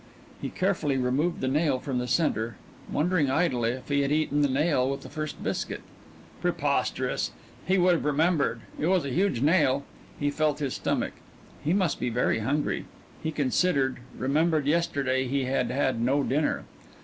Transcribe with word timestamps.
He 0.41 0.49
carefully 0.49 0.97
removed 0.97 1.41
the 1.41 1.47
nail 1.47 1.77
from 1.77 1.99
the 1.99 2.07
centre, 2.07 2.55
wondering 2.91 3.29
idly 3.29 3.69
if 3.73 3.87
he 3.89 4.01
had 4.01 4.11
eaten 4.11 4.41
the 4.41 4.47
nail 4.49 4.89
with 4.89 5.01
the 5.01 5.09
first 5.11 5.43
biscuit. 5.43 5.83
Preposterous! 6.41 7.29
He 7.67 7.77
would 7.77 7.93
have 7.93 8.05
remembered 8.05 8.61
it 8.79 8.87
was 8.87 9.05
a 9.05 9.09
huge 9.11 9.41
nail. 9.43 9.83
He 10.19 10.31
felt 10.31 10.57
his 10.57 10.73
stomach. 10.73 11.13
He 11.63 11.71
must 11.71 11.99
be 11.99 12.09
very 12.09 12.39
hungry. 12.39 12.85
He 13.21 13.31
considered 13.31 13.97
remembered 14.17 14.65
yesterday 14.65 15.27
he 15.27 15.45
had 15.45 15.69
had 15.69 16.01
no 16.01 16.23
dinner. 16.23 16.63